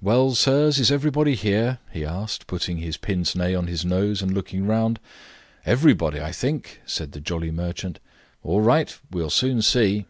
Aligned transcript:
"Well, 0.00 0.34
sirs, 0.34 0.80
is 0.80 0.90
everybody 0.90 1.36
here?" 1.36 1.78
he 1.92 2.04
asked, 2.04 2.48
putting 2.48 2.78
his 2.78 2.96
pince 2.96 3.36
nez 3.36 3.54
on 3.54 3.68
his 3.68 3.84
nose, 3.84 4.20
and 4.20 4.34
looking 4.34 4.66
round. 4.66 4.98
"Everybody, 5.64 6.20
I 6.20 6.32
think," 6.32 6.80
said 6.84 7.12
the 7.12 7.20
jolly 7.20 7.52
merchant. 7.52 8.00
"All 8.42 8.62
right; 8.62 8.98
we'll 9.12 9.30
soon 9.30 9.62
see." 9.62 10.06